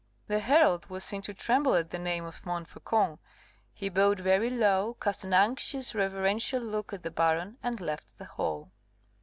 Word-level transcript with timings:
The 0.25 0.39
herald 0.39 0.87
was 0.87 1.03
seen 1.03 1.21
to 1.21 1.33
tremble 1.35 1.75
at 1.75 1.91
the 1.91 1.99
name 1.99 2.25
of 2.25 2.43
Montfaucon; 2.43 3.19
he 3.71 3.87
bowed 3.87 4.19
very 4.19 4.49
low, 4.49 4.95
cast 4.99 5.23
an 5.23 5.31
anxious, 5.35 5.93
reverential 5.93 6.59
look 6.63 6.91
at 6.91 7.03
the 7.03 7.11
baron, 7.11 7.59
and 7.61 7.79
left 7.79 8.17
the 8.17 8.25
hall. 8.25 8.71